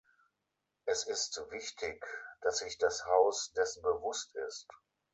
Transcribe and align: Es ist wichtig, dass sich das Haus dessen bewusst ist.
Es 0.87 1.05
ist 1.05 1.39
wichtig, 1.51 2.03
dass 2.41 2.57
sich 2.57 2.79
das 2.79 3.05
Haus 3.05 3.51
dessen 3.55 3.83
bewusst 3.83 4.33
ist. 4.47 4.67